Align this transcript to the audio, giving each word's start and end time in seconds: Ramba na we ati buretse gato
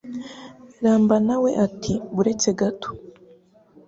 Ramba 0.83 1.15
na 1.27 1.35
we 1.43 1.49
ati 1.65 1.93
buretse 2.15 2.49
gato 2.59 2.89